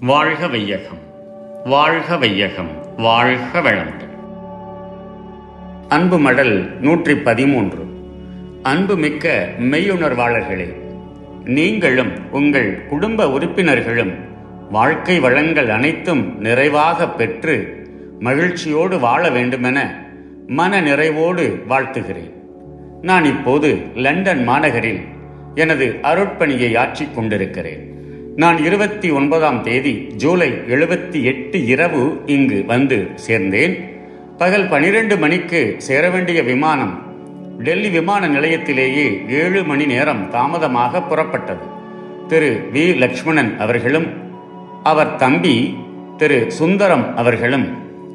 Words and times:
வாழ்க 0.00 0.48
வையகம் 0.48 0.98
வாழ்க 1.64 2.16
வையகம் 2.16 2.68
வாழ்க 2.96 3.60
வளமுடன். 3.60 4.12
அன்பு 5.88 6.18
மடல் 6.18 6.80
நூற்றி 6.80 7.16
பதிமூன்று. 7.16 7.84
அன்புமிக்க 8.62 9.48
மெய்யுணர்வாளர்களே 9.58 10.74
நீங்களும் 11.44 12.32
உங்கள் 12.32 12.86
குடும்ப 12.86 13.30
உறுப்பினர்களும் 13.30 14.12
வாழ்க்கை 14.70 15.20
வளங்கள் 15.20 15.70
அனைத்தும் 15.70 16.38
நிறைவாக 16.38 17.08
பெற்று 17.08 17.86
மகிழ்ச்சியோடு 18.20 18.98
வாழ 18.98 19.30
வேண்டுமென 19.30 20.04
மன 20.46 20.80
நிறைவோடு 20.80 21.58
வாழ்த்துகிறேன். 21.68 22.32
நான் 23.02 23.24
இப்போது 23.24 23.82
லண்டன் 23.94 24.42
மாநகரில் 24.42 25.00
எனது 25.54 25.98
அருட்பணியை 26.02 26.78
ஆற்றிக் 26.78 27.14
கொண்டிருக்கிறேன். 27.14 27.99
நான் 28.40 28.64
இருபத்தி 28.64 29.10
ஒன்பதாம் 29.10 29.62
தேதி 29.62 30.06
ஜூலை 30.16 30.50
எழுபத்தி 30.50 31.22
எட்டு 31.22 31.66
இரவு 31.66 32.20
இங்கு 32.26 32.64
வந்து 32.66 33.08
சேர்ந்தேன். 33.28 33.90
பகல் 34.38 34.68
பனிரெண்டு 34.68 35.18
மணிக்கு 35.18 35.74
சேர 35.78 36.10
வேண்டிய 36.10 36.42
விமானம் 36.42 37.02
டெல்லி 37.58 37.88
விமான 37.88 38.28
நிலையத்திலேயே 38.28 39.28
ஏழு 39.28 39.64
மணி 39.64 39.86
நேரம் 39.86 40.28
தாமதமாக 40.30 40.98
புறப்பட்டது. 40.98 41.66
திரு 42.26 42.68
வி. 42.72 42.96
லக்ஷ்மணன் 42.96 43.58
அவர்களும் 43.58 44.06
அவர் 44.82 45.16
தம்பி 45.16 45.76
திரு 46.16 46.50
சுந்தரம் 46.50 47.16
அவர்களும் 47.16 47.68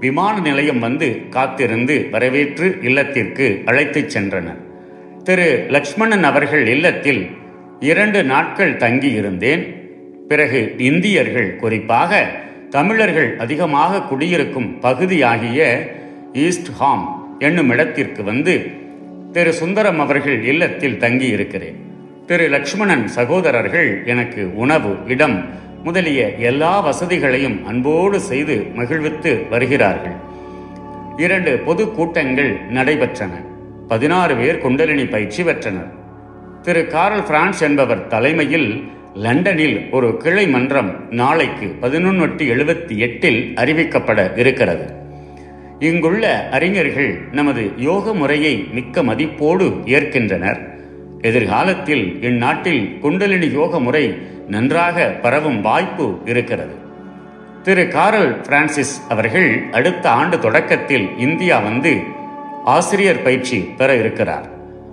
விமான 0.00 0.40
நிலையம் 0.40 0.78
வந்து 0.78 1.28
காத்திருந்து 1.28 2.08
வரவேற்று 2.10 2.78
இல்லத்திற்கு 2.82 3.62
அழைத்துச் 3.64 4.18
சென்றனர். 4.18 4.62
திரு 5.24 5.66
லக்ஷ்மணன் 5.68 6.24
அவர்கள் 6.24 6.66
இல்லத்தில் 6.66 7.30
இரண்டு 7.80 8.24
நாட்கள் 8.24 8.76
தங்கியிருந்தேன். 8.76 9.79
பிறகு 10.30 10.74
இந்தியர்கள் 10.78 11.56
குறிப்பாக 11.56 12.18
தமிழர்கள் 12.70 13.38
அதிகமாக 13.38 14.02
குடியிருக்கும் 14.02 14.78
பகுதியாகிய 14.78 15.60
ஈஸ்ட் 16.32 16.70
ஹாம் 16.78 17.04
என்னும் 17.38 17.70
இடத்திற்கு 17.70 18.24
வந்து 18.24 18.54
திரு 19.32 19.52
சுந்தரம் 19.52 20.00
அவர்கள் 20.00 20.44
இல்லத்தில் 20.44 20.98
தங்கியிருக்கிறேன். 20.98 21.78
திரு 22.26 22.48
லக்ஷ்மணன் 22.48 23.08
சகோதரர்கள் 23.08 23.90
எனக்கு 24.06 24.42
உணவு 24.54 24.92
இடம் 25.06 25.36
முதலிய 25.82 26.20
எல்லா 26.50 26.72
வசதிகளையும் 26.86 27.58
அன்போடு 27.64 28.20
செய்து 28.20 28.56
மகிழ்வித்து 28.74 29.48
வருகிறார்கள். 29.48 30.16
இரண்டு 31.16 31.58
பொது 31.58 31.90
கூட்டங்கள் 31.90 32.52
நடைபெற்றன. 32.74 33.32
பதினாறு 33.88 34.34
பேர் 34.34 34.58
குண்டலினி 34.58 35.06
பயிற்சி 35.06 35.42
பெற்றனர். 35.42 35.90
திரு 36.62 36.86
கார்ல் 36.86 37.22
பிரான்ஸ் 37.22 37.60
என்பவர் 37.60 38.06
தலைமையில் 38.06 38.70
லண்டனில் 39.14 39.88
ஒரு 39.90 40.16
கிளை 40.16 40.48
மன்றம் 40.48 41.12
நாளைக்கு 41.12 41.66
பதினொன்று 41.66 42.26
எழுபத்தி 42.26 42.96
எட்டில் 42.96 43.52
அறிவிக்கப்பட 43.56 44.38
இருக்கிறது. 44.38 44.92
இங்குள்ள 45.78 46.48
அறிஞர்கள் 46.48 47.20
நமது 47.32 47.72
யோக 47.76 48.14
முறையை 48.14 48.68
மிக்க 48.72 49.02
மதிப்போடு 49.02 49.86
ஏற்கின்றனர். 49.86 50.78
எதிர்காலத்தில் 51.20 52.22
இந்நாட்டில் 52.22 52.98
குண்டலினி 52.98 53.46
யோக 53.46 53.80
முறை 53.80 54.18
நன்றாக 54.48 55.08
பரவும் 55.22 55.60
வாய்ப்பு 55.60 56.18
இருக்கிறது. 56.24 56.74
திரு 57.62 57.88
காரல் 57.88 58.40
பிரான்சிஸ் 58.40 59.06
அவர்கள் 59.08 59.62
அடுத்த 59.72 60.10
ஆண்டு 60.10 60.38
தொடக்கத்தில் 60.38 61.08
இந்தியா 61.18 61.58
வந்து 61.58 62.00
ஆசிரியர் 62.64 63.22
பயிற்சி 63.22 63.58
பெற 63.58 63.96
இருக்கிறார். 63.96 64.48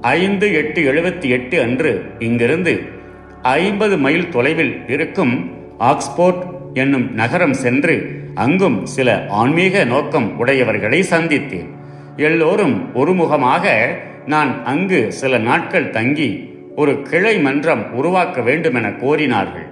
ஐந்து 0.00 0.54
எட்டு 0.54 0.92
எழுபத்தி 0.92 1.24
எட்டு 1.24 1.62
அன்று 1.62 2.04
இங்கிருந்து 2.18 2.96
ஐம்பது 3.42 3.98
மைல் 3.98 4.28
தொலைவில் 4.28 4.82
இருக்கும் 4.86 5.50
ஆக்ஸ்போர்ட் 5.78 6.42
என்னும் 6.74 7.14
நகரம் 7.14 7.54
சென்று 7.54 8.22
அங்கும் 8.34 8.86
சில 8.86 9.26
ஆன்மீக 9.28 9.84
நோக்கம் 9.84 10.46
உடையவர்களை 10.46 11.00
சந்தித்தேன். 11.10 11.68
எல்லோரும் 12.16 12.94
ஒருமுகமாக 12.94 13.88
நான் 14.26 14.64
அங்கு 14.64 15.12
சில 15.12 15.38
நாட்கள் 15.38 15.90
தங்கி 15.90 16.56
ஒரு 16.76 17.02
கிளை 17.02 17.38
மன்றம் 17.38 17.94
உருவாக்க 17.94 18.40
வேண்டுமென 18.40 18.88
கோரினார்கள். 18.88 19.68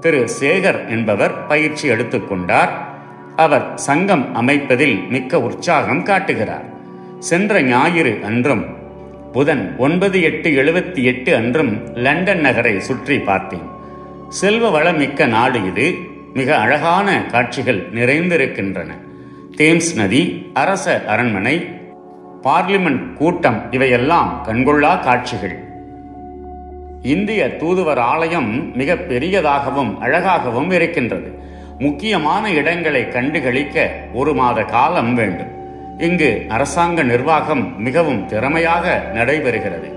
திரு. 0.00 0.28
சேகர் 0.40 0.88
என்பவர் 0.88 1.46
பயிற்சி 1.46 1.88
எடுத்துக்கொண்டார் 1.88 2.68
அவர் 3.36 3.78
சங்கம் 3.78 4.34
அமைப்பதில் 4.34 5.08
மிக்க 5.08 5.40
உற்சாகம் 5.40 6.02
காட்டுகிறார். 6.02 6.64
சென்ற 7.18 7.62
ஞாயிறு 7.62 8.18
அன்றும் 8.24 8.75
புதன் 9.36 9.74
ஒன்பது 9.78 10.22
எட்டு 10.22 10.50
எழுபத்தி 10.50 11.02
எட்டு 11.02 11.34
அன்றும் 11.34 11.94
லண்டன் 11.94 12.40
நகரை 12.40 12.80
சுற்றி 12.80 13.18
பார்த்தேன். 13.18 13.66
செல்வ 14.28 14.70
வளமிக்க 14.70 15.26
நாடு 15.26 15.66
இது. 15.66 15.94
மிக 16.34 16.58
அழகான 16.58 17.24
காட்சிகள் 17.24 17.92
நிறைந்திருக்கின்றன. 17.92 18.86
தேம்ஸ் 19.56 19.96
நதி 19.96 20.50
அரச 20.54 21.04
அரண்மனை 21.06 21.68
பார்லிமெண்ட் 22.42 23.12
கூட்டம் 23.12 23.66
இவையெல்லாம் 23.70 24.46
கண்கொள்ளா 24.48 25.00
காட்சிகள். 25.00 25.58
இந்திய 27.02 27.56
தூதுவர் 27.58 27.98
ஆலயம் 27.98 28.76
மிக 28.76 28.96
பெரியதாகவும் 28.96 30.00
அழகாகவும் 30.00 30.70
இருக்கின்றது. 30.70 31.38
முக்கியமான 31.78 32.52
இடங்களை 32.52 33.04
கண்டுகளிக்க 33.04 33.90
ஒரு 34.12 34.34
மாத 34.34 34.62
காலம் 34.62 35.14
வேண்டும். 35.14 35.55
இங்கு 35.98 36.42
அரசாங்க 36.48 37.02
நிர்வாகம் 37.02 37.80
மிகவும் 37.82 38.26
திறமையாக 38.26 39.10
நடைபெறுகிறது. 39.14 39.92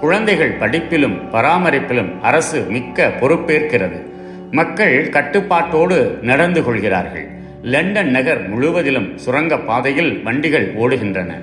குழந்தைகள் 0.00 0.56
படிப்பிலும் 0.56 1.30
பராமரிப்பிலும் 1.32 2.20
அரசு 2.20 2.60
மிக்க 2.60 3.12
பொறுப்பேற்கிறது. 3.20 4.02
மக்கள் 4.50 5.08
கட்டுப்பாட்டோடு 5.08 6.22
நடந்து 6.22 6.62
கொள்கிறார்கள். 6.62 7.28
லண்டன் 7.62 8.10
நகர் 8.10 8.48
முழுவதிலும் 8.48 9.18
சுரங்க 9.18 9.58
பாதையில் 9.58 10.22
வண்டிகள் 10.22 10.74
ஓடுகின்றன. 10.74 11.34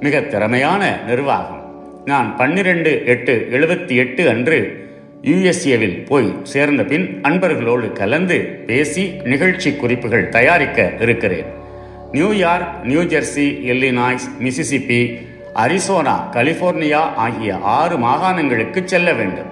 மிக 0.00 0.20
திறமையான 0.20 1.00
நிர்வாகம். 1.06 1.64
நான் 2.04 2.36
பன்னிரண்டு 2.36 3.02
எட்டு 3.06 3.48
எழுபத்தி 3.52 3.96
எட்டு 3.96 4.28
அன்று 4.28 4.88
யுஎஸ்ஏவில் 5.22 6.06
போய் 6.06 6.36
சேர்ந்த 6.42 6.82
பின் 6.82 7.20
அன்பர்களோடு 7.22 7.92
கலந்து 7.92 8.40
பேசி 8.66 9.20
நிகழ்ச்சி 9.24 9.74
குறிப்புகள் 9.74 10.28
தயாரிக்க 10.28 10.92
இருக்கிறேன். 11.00 11.59
New York 12.12 12.84
New 12.84 13.02
Jersey 13.02 13.62
Illinois 13.70 14.28
Mississippi 14.40 15.26
Arizona 15.54 16.14
California 16.32 17.14
ஆகிய 17.16 17.58
ஆறு 17.58 17.96
மாகாணங்களுக்கு 17.96 18.84
செல்ல 18.84 19.12
வேண்டும். 19.12 19.46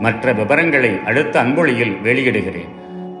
மற்ற 0.00 0.32
விவரங்களை 0.32 0.90
அடுத்த 1.06 1.42
அன்பொழியில் 1.42 1.96
வெளியிடுகிறேன். 2.04 2.68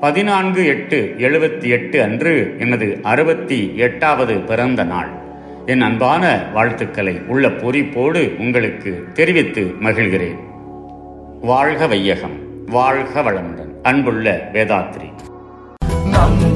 பதினான்கு 0.00 0.66
எட்டு 0.66 1.14
எழுபத்தி 1.18 1.64
எட்டு 1.64 2.02
அன்று 2.02 2.54
எனது 2.58 2.98
அறுபத்தி 3.02 3.72
எட்டாவது 3.76 4.34
பிறந்த 4.34 4.84
நாள். 4.84 5.08
என் 5.66 5.80
அன்பான 5.80 6.42
வாழ்த்துக்களை 6.52 7.20
உள்ள 7.26 7.48
பொறிப்போடு 7.48 8.36
உங்களுக்கு 8.38 9.04
தெரிவித்து 9.12 9.74
மகிழ்கிறேன். 9.80 10.38
வாழ்க 11.40 11.86
வையகம் 11.86 12.64
வாழ்க 12.66 13.22
வளமுடன். 13.22 13.80
அன்புள்ள 13.82 14.50
வேதாத்ரி. 14.52 15.10
நம் 16.10 16.55